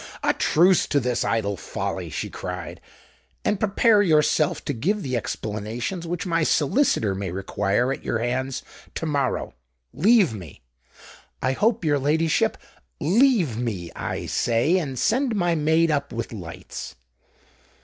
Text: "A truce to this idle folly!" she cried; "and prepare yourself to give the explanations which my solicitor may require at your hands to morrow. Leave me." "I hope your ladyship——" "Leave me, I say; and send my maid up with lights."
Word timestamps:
"A 0.23 0.33
truce 0.33 0.87
to 0.87 0.99
this 0.99 1.23
idle 1.23 1.55
folly!" 1.55 2.09
she 2.09 2.31
cried; 2.31 2.81
"and 3.45 3.59
prepare 3.59 4.01
yourself 4.01 4.65
to 4.65 4.73
give 4.73 5.03
the 5.03 5.15
explanations 5.15 6.07
which 6.07 6.25
my 6.25 6.41
solicitor 6.41 7.13
may 7.13 7.29
require 7.31 7.93
at 7.93 8.03
your 8.03 8.17
hands 8.17 8.63
to 8.95 9.05
morrow. 9.05 9.53
Leave 9.93 10.33
me." 10.33 10.63
"I 11.39 11.51
hope 11.51 11.85
your 11.85 11.99
ladyship——" 11.99 12.57
"Leave 12.99 13.57
me, 13.57 13.91
I 13.95 14.25
say; 14.25 14.79
and 14.79 14.97
send 14.97 15.35
my 15.35 15.53
maid 15.53 15.91
up 15.91 16.11
with 16.11 16.33
lights." 16.33 16.95